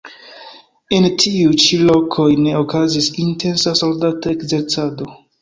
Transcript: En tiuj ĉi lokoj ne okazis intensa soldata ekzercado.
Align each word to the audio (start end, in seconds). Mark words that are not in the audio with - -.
En 0.99 1.03
tiuj 1.23 1.49
ĉi 1.63 1.79
lokoj 1.89 2.25
ne 2.47 2.57
okazis 2.63 3.11
intensa 3.27 3.75
soldata 3.83 4.35
ekzercado. 4.35 5.13